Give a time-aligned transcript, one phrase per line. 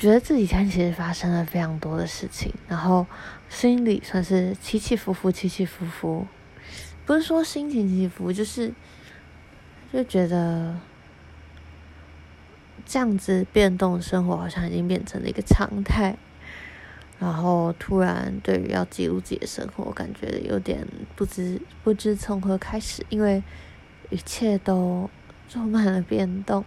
[0.00, 3.06] 觉得这几天其实发生了非常多的事情，然后
[3.50, 6.26] 心里算是起起伏伏，起起伏伏。
[7.04, 8.72] 不是说心情起伏，就是
[9.92, 10.74] 就觉得
[12.86, 16.16] 这样子变动生活好像已经变成了一个常态。
[17.18, 23.42] 然后突然对于要记录自己的生活，感觉有点不知不知从何开始，因为
[24.08, 25.10] 一切都
[25.46, 26.64] 充满了变动。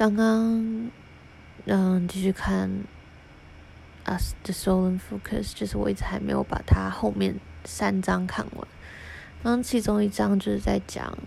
[0.00, 0.90] 刚刚
[1.66, 2.70] 嗯，继续看
[4.10, 8.66] 《Us the solen Focus》，就是我一直还没有把它后面三章看完。
[9.42, 11.18] 然后其中一章就是在讲，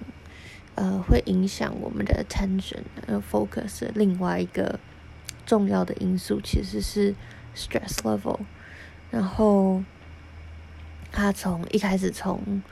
[0.73, 4.80] 呃，会影响我们的 attention 和 focus 的另外一个。
[5.46, 7.13] 重要的因素其实是
[7.55, 8.40] stress level，
[9.12, 9.84] 然后
[11.12, 12.63] 他从一开始从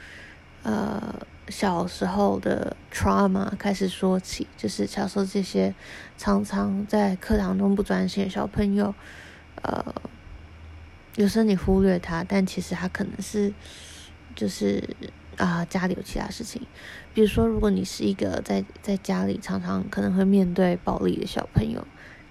[0.63, 1.15] 呃
[1.49, 5.73] 小时候的 trauma 开始说起，就是小时候这些
[6.17, 8.93] 常常在课堂中不专心的小朋友，
[9.61, 9.93] 呃，
[11.15, 13.53] 有时候你忽略他，但其实他可能是
[14.35, 14.95] 就是
[15.37, 16.61] 啊、家里有其他事情，
[17.13, 21.85] 比如说如果你是一个在在家里常常可能会面对暴力的小朋友。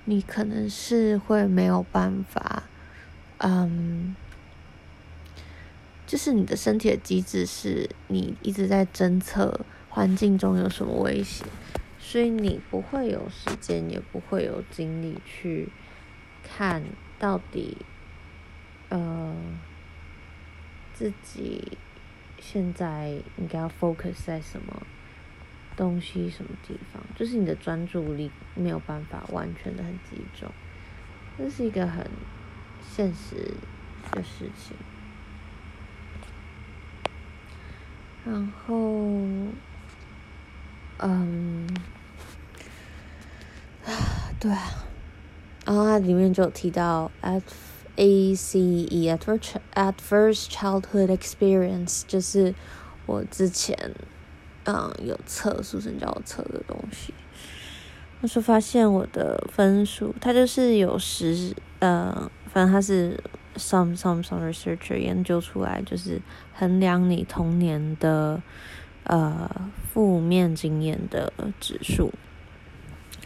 [0.07, 2.65] 你可能是会没有办法，
[3.37, 4.17] 嗯，
[6.11, 11.45] 就是你的身体的机制是你一直在侦测环境中有什么威胁，
[12.01, 15.69] 所以你不会有时间，也不会有精力去
[16.43, 16.83] 看
[17.21, 17.77] 到底，
[18.89, 19.37] 呃，
[20.93, 21.79] 自己
[22.41, 24.83] 现在应该要 focus 在什么。
[25.77, 30.51] 东西什么地方，就是你的专注力没有办法完全的很集中，
[31.39, 32.07] 这是一个很
[32.83, 33.55] 现实
[34.11, 34.77] 的事情。
[38.25, 38.75] 然后，
[40.99, 41.67] 嗯，
[43.85, 43.91] 啊，
[44.39, 44.85] 对啊，
[45.67, 47.43] 然后它里面就提到 at
[47.97, 49.19] ACE
[49.75, 52.55] Adverse Childhood Experience，就是
[53.07, 53.95] 我之前。
[54.65, 57.15] 嗯，有测书生叫我测的东西，
[58.21, 63.19] 我说发现我的分数，它就是有十，呃，反正它是
[63.61, 66.21] some some some researcher 研究出来，就是
[66.55, 68.43] 衡量你童年的
[69.05, 69.49] 呃
[69.93, 72.13] 负面经验的指数，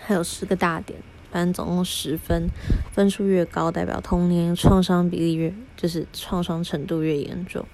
[0.01, 0.99] 还有十个大点，
[1.31, 2.49] 反正总共十分，
[2.93, 7.65] 分数越高，代表童年创伤比例越，就是创伤程度越严重。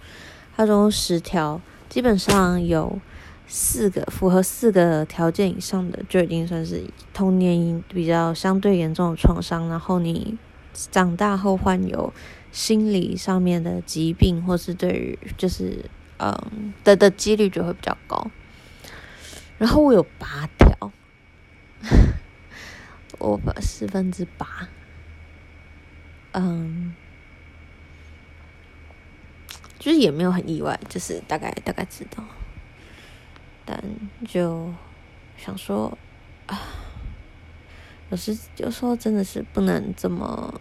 [0.57, 3.01] 它总共十条，基本上有。
[3.53, 9.69] 四个符合四个条件以上的，就已经算是童年比较相对严重的创伤。
[9.69, 10.39] 然后你
[10.91, 12.13] 长大后患有
[12.53, 15.85] 心理上面的疾病，或是对于就是
[16.19, 18.31] 嗯的的几率就会比较高。
[19.59, 20.93] 然后我有八条，
[23.19, 24.69] 我把四分之八，
[26.33, 26.95] 嗯，
[29.79, 32.25] 就是也没有很意外，就是大概大概知道。
[33.67, 33.85] 但
[34.27, 34.73] 就
[35.37, 35.97] 想说
[36.47, 36.59] 啊，
[38.11, 40.61] 有时有时候真的是不能这么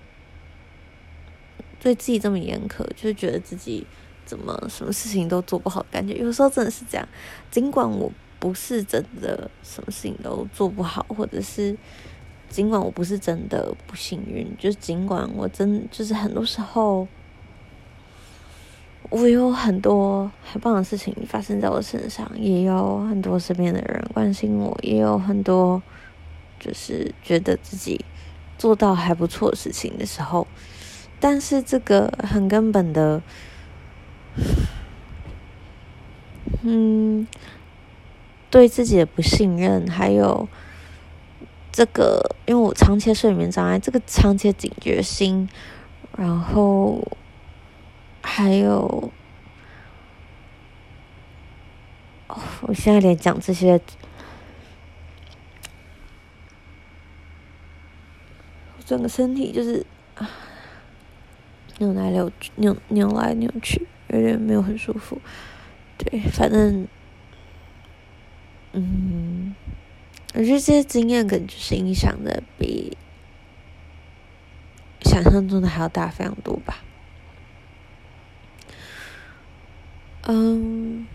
[1.80, 3.86] 对自己这么严苛，就是觉得自己
[4.26, 6.16] 怎么什么事情都做不好感觉。
[6.16, 7.08] 有时候真的是这样，
[7.50, 11.78] 尽管我不是真的什么事情都做不好，或者是
[12.50, 17.08] 尽管我不是真的不幸运，就是尽管我真就是很多时候。
[19.12, 25.82] 我有很多很棒的事情发生在我身上，也有很多身边的人关心我，也有很多
[26.60, 28.06] 就是觉得自己
[28.56, 30.46] 做到还不错的事情的时候，
[31.20, 33.22] 但是这个很根本的，
[36.64, 37.28] 嗯，
[38.50, 40.48] 对自己的不信任，还有
[41.72, 45.48] 这个，因为我长期睡眠障碍，这个长期警觉心，
[46.18, 47.02] 然后。
[48.22, 49.12] 还有，
[52.62, 53.80] 我现在连讲这些，
[58.78, 59.86] 我整个身体就是
[60.16, 60.30] 啊，
[61.80, 65.20] 扭来扭，扭扭来扭去，有点没有很舒服。
[65.98, 66.88] 对，反正，
[68.72, 69.54] 嗯，
[70.34, 72.96] 我觉得这些经验可能就是影响的比
[75.02, 76.84] 想象中的还要大非常多吧。
[80.24, 81.08] 嗯，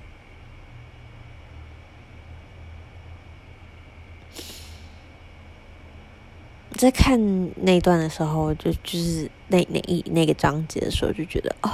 [6.76, 11.70] 在看那段的时候，就就是那那一那个章节的时候，就觉得哦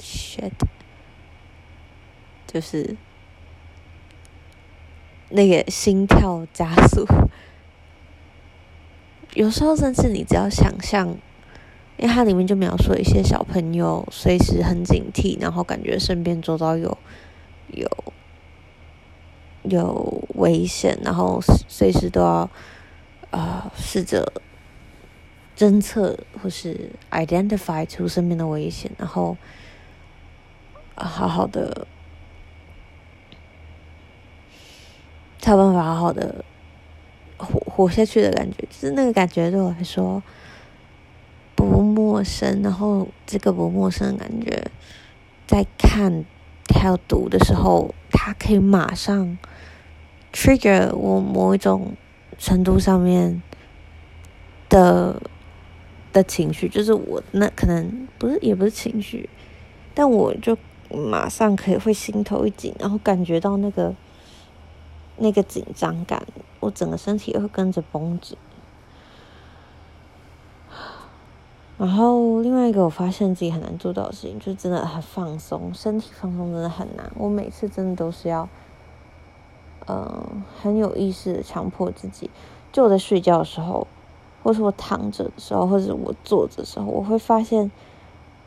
[0.00, 0.50] ，shit，
[2.46, 2.96] 就是
[5.30, 7.06] 那个心跳加速，
[9.34, 11.16] 有时候甚至你只要想象，
[11.98, 16.98] 因为它里面就描述一些小朋友随时很警惕，然后感觉身边周遭有
[17.68, 17.88] 有
[19.62, 22.50] 有危险，然后随时都要
[23.30, 24.32] 呃试着
[25.56, 29.36] 侦测或是 identify 出身边的危险，然后
[30.94, 31.86] 好好的。
[35.40, 36.44] 才有办法好好的
[37.38, 40.20] 活活下去的感觉，就是那个感觉对我来说
[41.54, 42.60] 不陌生。
[42.60, 44.70] 然后这个不陌生的感觉，
[45.46, 46.24] 在看
[46.74, 49.38] 还有读的时候，它可以马上
[50.32, 51.94] trigger 我某一种
[52.38, 53.42] 程度上面
[54.68, 55.20] 的
[56.12, 59.28] 的情绪，就是我那可能不是也不是情绪，
[59.92, 60.56] 但我就
[60.90, 63.94] 马上可以会心头一紧，然后感觉到那个。
[65.20, 66.24] 那个紧张感，
[66.60, 68.38] 我整个身体会跟着绷紧。
[71.76, 77.10] 然后另外一个我发现自己很难做到的事情，就是真的很放松，身体放松真的很难。
[77.16, 78.48] 我每次真的都是要，
[79.88, 82.30] 嗯、很有意识的强迫自己。
[82.72, 83.86] 就我在睡觉的时候，
[84.42, 87.70] 或是我躺着的时候，或者我坐着的时候，我会发现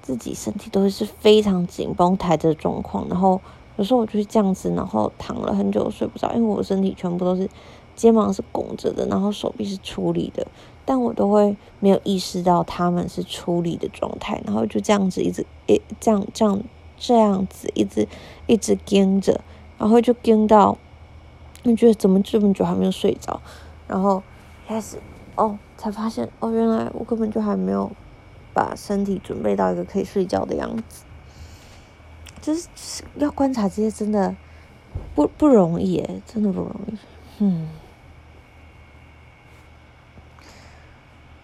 [0.02, 3.42] 自己身体都会是非常紧绷、抬着的状况，然后。
[3.78, 7.50] 有时候我就是这样子，然后躺了很久睡不着，因为我身体全部都是
[7.96, 10.46] 肩膀是拱着的，然后手臂是出力的，
[10.86, 16.62] 但我都会没有意识到他们是出力的状态，然后就这样子一直诶这样这样
[16.98, 18.08] 这样子一直
[18.46, 19.42] 一直盯着，
[19.80, 20.78] 然后就盯到
[21.64, 23.42] 你觉得怎么这么久还没有睡着，
[23.88, 24.22] 然后
[24.68, 24.98] 开始
[25.36, 27.92] 哦才发现哦原来我根本就还没有
[28.54, 31.04] 把身体准备到一个可以睡觉的样子。
[32.42, 34.36] 就是要观察这些，真的
[35.14, 36.98] 不不容易诶，真的不容易。
[37.38, 37.70] 嗯，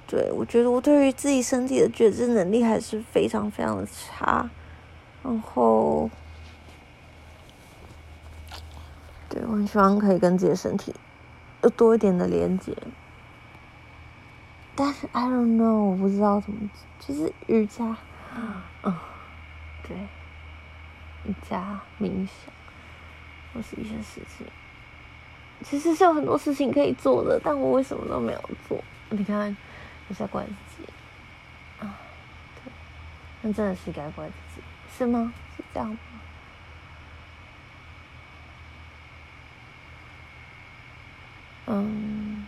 [0.07, 4.49] 对，我觉得我对于自己身体的觉知能力还是非常非常的差。
[5.23, 6.09] 然后，
[9.29, 10.93] 对，我很希望可以跟自己的身体
[11.63, 12.75] 有多一点的连接。
[14.75, 16.69] 但是 I don't know，我不知道怎么，
[16.99, 17.97] 就是瑜伽，
[18.83, 18.93] 嗯，
[19.87, 19.97] 对。
[21.25, 22.53] 瑜伽、冥想，
[23.53, 24.47] 或是一些事情，
[25.61, 28.81] 其实是有很多事情可以做的，但我为什么都没有做？
[29.09, 29.57] 你看，
[30.07, 30.89] 我在怪自己
[31.79, 31.99] 啊！
[32.63, 32.71] 对，
[33.41, 34.61] 那真的是该怪自己，
[34.97, 35.33] 是吗？
[35.57, 35.97] 是这样吗？
[41.67, 42.45] 嗯。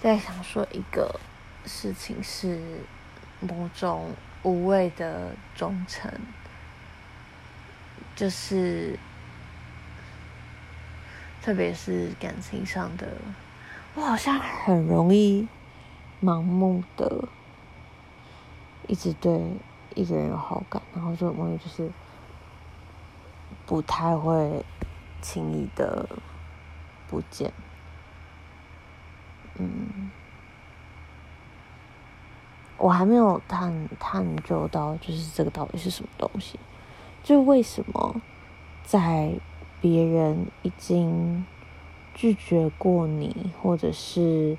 [0.00, 1.20] 在想说一个
[1.66, 2.58] 事情是
[3.38, 6.10] 某种无谓的忠诚，
[8.16, 8.98] 就是
[11.42, 13.06] 特别是感情上的，
[13.94, 15.46] 我好像很容易
[16.22, 17.28] 盲目的
[18.90, 19.40] 一直对
[19.94, 21.88] 一个人有好感，然后就容易就是
[23.64, 24.64] 不太会
[25.22, 26.08] 轻易的
[27.08, 27.52] 不见。
[29.54, 30.10] 嗯，
[32.78, 36.58] 我还没有探探究到，就是这个到底是什么东西？
[37.22, 38.20] 就为什么
[38.82, 39.34] 在
[39.80, 41.46] 别人已经
[42.12, 44.58] 拒绝过你，或者是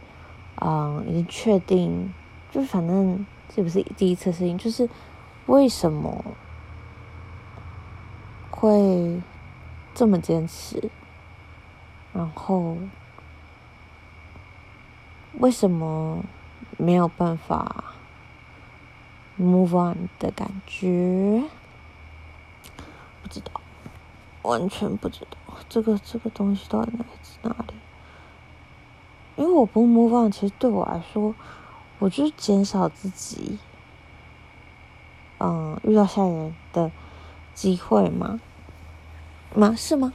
[0.55, 2.13] 嗯，已经确定，
[2.49, 4.89] 就反正这不是第一次事情，就是
[5.45, 6.23] 为什么
[8.49, 9.21] 会
[9.93, 10.89] 这么坚持，
[12.13, 12.77] 然后。
[15.39, 16.25] 为什么
[16.77, 17.85] 没有办法
[19.39, 21.41] move on 的感觉？
[23.23, 23.61] 不知道，
[24.41, 25.37] 完全不知道
[25.69, 27.73] 这个这个东西到底来自哪里？
[29.37, 31.33] 因为我不 move on，其实对我来说，
[32.01, 33.59] 我就是减少自己，
[35.37, 36.91] 嗯，遇到下一个人的
[37.53, 38.41] 机会吗？
[39.53, 39.75] 吗？
[39.77, 40.11] 是吗？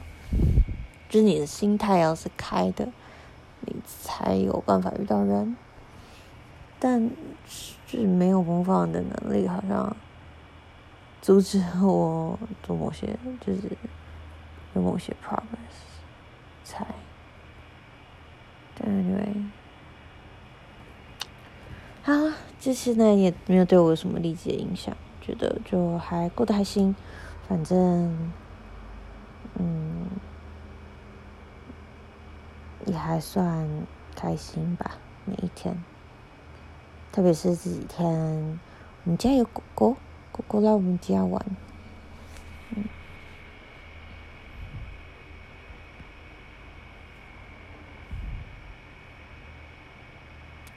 [1.07, 2.89] 就是你的心态要是开的。
[3.61, 5.55] 你才有办法遇到人，
[6.77, 7.09] 但
[7.47, 9.95] 是没有模仿的能力，好像
[11.21, 13.77] 阻止我做某些，就是
[14.73, 15.77] 有某些 progress。
[16.63, 16.85] 才，
[18.75, 19.27] 但因为
[22.07, 26.95] 啊，这些呢也没有对我有什么立即的影响，觉得就还过得还行，
[27.47, 28.31] 反正，
[29.59, 30.07] 嗯。
[32.85, 33.67] 也还算
[34.15, 34.91] 开心吧，
[35.25, 35.83] 每一天。
[37.11, 38.57] 特别是这几天，
[39.03, 39.97] 我们家有狗狗，
[40.31, 41.45] 狗狗来我们家玩，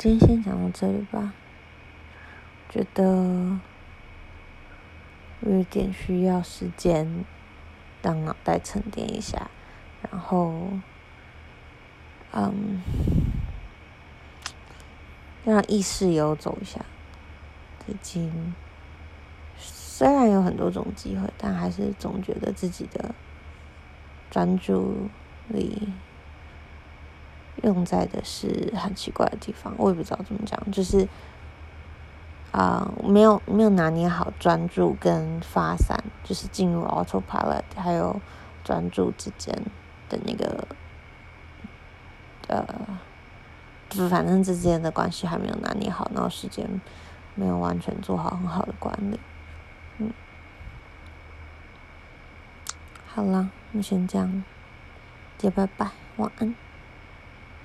[0.00, 1.34] 今天先讲到这里吧。
[2.70, 3.60] 觉得
[5.40, 7.26] 有点需要时间，
[8.00, 9.50] 让脑袋沉淀一下，
[10.00, 10.54] 然后，
[12.32, 12.80] 嗯，
[15.44, 16.80] 让意识游走一下。
[17.84, 18.54] 最近
[19.58, 23.14] 虽然有很多种机会，但还是总觉得自己的
[24.30, 25.10] 专注
[25.48, 25.92] 力。
[27.62, 31.08] 用在的是很奇怪的地方，我也不知道怎么讲，就是
[32.52, 38.20] 啊、没有没有拿捏好专注跟发散，就是进入 autopilot 还有
[38.64, 39.54] 专注之间
[40.08, 40.66] 的那个
[42.48, 42.66] 呃，
[43.88, 46.68] 就反正之间的关系还没有拿捏好，然后时间
[47.36, 49.20] 没有完全做好很好的管理，
[49.98, 50.12] 嗯，
[53.06, 54.42] 好了，那先这样，
[55.38, 56.52] 姐拜拜，晚安。